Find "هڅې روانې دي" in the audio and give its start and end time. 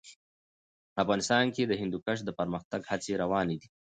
2.91-3.67